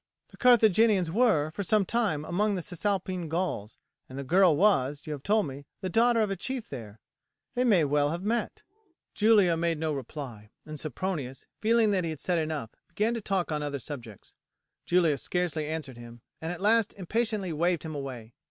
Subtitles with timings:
[0.29, 3.77] The Carthaginians were for some time among the Cisalpine Gauls,
[4.09, 6.99] and the girl was, you have told me, the daughter of a chief there;
[7.53, 8.63] they may well have met."
[9.13, 13.51] Julia made no reply, and Sempronius, feeling that he had said enough, began to talk
[13.51, 14.33] on other subjects.
[14.87, 18.33] Julia scarcely answered him, and at last impatiently waved him away.